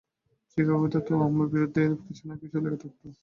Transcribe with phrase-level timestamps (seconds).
[0.51, 3.01] চিকাগোতে তো আমার বিরুদ্ধে এরূপ কিছু না কিছু লেগে থাকত।